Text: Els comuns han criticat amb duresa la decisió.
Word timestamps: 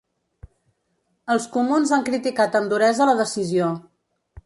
Els 1.35 1.45
comuns 1.57 1.93
han 1.99 2.09
criticat 2.09 2.61
amb 2.61 2.75
duresa 2.75 3.11
la 3.11 3.19
decisió. 3.25 3.73